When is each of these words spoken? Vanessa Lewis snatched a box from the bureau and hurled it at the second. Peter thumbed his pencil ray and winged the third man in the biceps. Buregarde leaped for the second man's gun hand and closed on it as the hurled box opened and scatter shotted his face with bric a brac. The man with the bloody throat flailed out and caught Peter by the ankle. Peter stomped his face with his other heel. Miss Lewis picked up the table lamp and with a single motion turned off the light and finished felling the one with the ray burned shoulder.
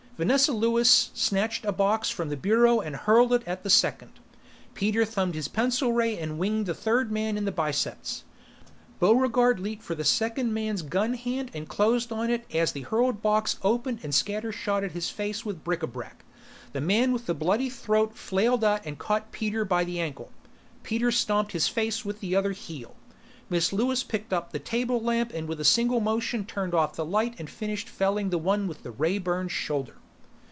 Vanessa 0.17 0.53
Lewis 0.53 1.09
snatched 1.15 1.65
a 1.65 1.71
box 1.71 2.11
from 2.11 2.29
the 2.29 2.37
bureau 2.37 2.79
and 2.79 2.95
hurled 2.95 3.33
it 3.33 3.41
at 3.47 3.63
the 3.63 3.71
second. 3.71 4.11
Peter 4.75 5.03
thumbed 5.03 5.33
his 5.33 5.47
pencil 5.47 5.93
ray 5.93 6.15
and 6.15 6.37
winged 6.37 6.67
the 6.67 6.75
third 6.75 7.11
man 7.11 7.37
in 7.39 7.45
the 7.45 7.51
biceps. 7.51 8.23
Buregarde 8.99 9.59
leaped 9.59 9.81
for 9.81 9.95
the 9.95 10.03
second 10.03 10.53
man's 10.53 10.83
gun 10.83 11.15
hand 11.15 11.49
and 11.55 11.67
closed 11.67 12.11
on 12.11 12.29
it 12.29 12.45
as 12.53 12.71
the 12.71 12.83
hurled 12.83 13.23
box 13.23 13.57
opened 13.63 14.01
and 14.03 14.13
scatter 14.13 14.51
shotted 14.51 14.91
his 14.91 15.09
face 15.09 15.43
with 15.43 15.63
bric 15.63 15.81
a 15.81 15.87
brac. 15.87 16.23
The 16.73 16.81
man 16.81 17.13
with 17.13 17.25
the 17.25 17.33
bloody 17.33 17.71
throat 17.71 18.15
flailed 18.15 18.63
out 18.63 18.85
and 18.85 18.99
caught 18.99 19.31
Peter 19.31 19.65
by 19.65 19.83
the 19.83 19.99
ankle. 19.99 20.31
Peter 20.83 21.09
stomped 21.11 21.53
his 21.53 21.67
face 21.67 22.05
with 22.05 22.21
his 22.21 22.35
other 22.35 22.51
heel. 22.51 22.95
Miss 23.49 23.73
Lewis 23.73 24.03
picked 24.03 24.31
up 24.31 24.51
the 24.51 24.59
table 24.59 25.01
lamp 25.01 25.33
and 25.33 25.47
with 25.49 25.59
a 25.59 25.65
single 25.65 25.99
motion 25.99 26.45
turned 26.45 26.75
off 26.75 26.95
the 26.95 27.03
light 27.03 27.33
and 27.39 27.49
finished 27.49 27.89
felling 27.89 28.29
the 28.29 28.37
one 28.37 28.67
with 28.67 28.83
the 28.83 28.91
ray 28.91 29.17
burned 29.17 29.49
shoulder. 29.51 29.95